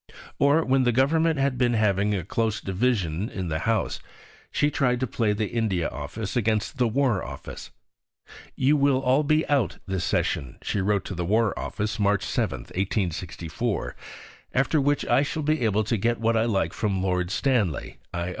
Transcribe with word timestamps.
Or, 0.39 0.65
when 0.65 0.81
the 0.81 0.91
Government 0.91 1.37
had 1.37 1.59
been 1.59 1.75
having 1.75 2.15
a 2.15 2.25
close 2.25 2.59
division 2.59 3.29
in 3.29 3.49
the 3.49 3.59
House, 3.69 3.99
she 4.49 4.71
tried 4.71 4.99
to 5.01 5.05
play 5.05 5.31
the 5.31 5.49
India 5.49 5.89
Office 5.89 6.35
against 6.35 6.77
the 6.79 6.87
War 6.87 7.23
Office. 7.23 7.69
"You 8.55 8.75
will 8.77 8.97
all 8.99 9.21
be 9.21 9.47
'out' 9.47 9.77
this 9.85 10.03
session," 10.03 10.57
she 10.63 10.81
wrote 10.81 11.05
to 11.05 11.13
the 11.13 11.23
War 11.23 11.53
Office 11.55 11.99
(March 11.99 12.23
7, 12.25 12.61
1864); 12.73 13.95
"after 14.55 14.81
which 14.81 15.05
I 15.05 15.21
shall 15.21 15.43
be 15.43 15.61
able 15.61 15.83
to 15.83 15.97
get 15.97 16.19
what 16.19 16.35
I 16.35 16.45
like 16.45 16.73
from 16.73 17.03
Lord 17.03 17.29
Stanley 17.29 17.99
[I. 18.11 18.29